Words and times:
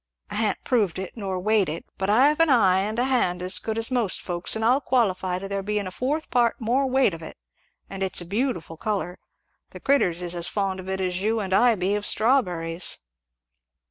I 0.31 0.35
ha'n't 0.37 0.63
proved 0.63 0.97
it 0.97 1.15
nor 1.15 1.39
weighed 1.39 1.69
it, 1.69 1.85
but 1.99 2.09
I've 2.09 2.39
an 2.39 2.49
eye 2.49 2.79
and 2.79 2.97
a 2.97 3.03
hand 3.03 3.43
as 3.43 3.59
good 3.59 3.77
as 3.77 3.91
most 3.91 4.19
folks', 4.19 4.55
and 4.55 4.65
I'll 4.65 4.81
qualify 4.81 5.37
to 5.37 5.47
there 5.47 5.61
being 5.61 5.85
a 5.85 5.91
fourth 5.91 6.31
part 6.31 6.59
more 6.59 6.87
weight 6.87 7.13
of 7.13 7.21
it; 7.21 7.37
and 7.87 8.01
it's 8.01 8.19
a 8.19 8.25
beautiful 8.25 8.77
colour. 8.77 9.19
The 9.69 9.79
critters 9.79 10.23
is 10.23 10.33
as 10.33 10.47
fond 10.47 10.79
of 10.79 10.89
it 10.89 10.99
as 11.01 11.21
you 11.21 11.39
and 11.39 11.53
I 11.53 11.75
be 11.75 11.93
of 11.93 12.07
strawberries." 12.07 12.97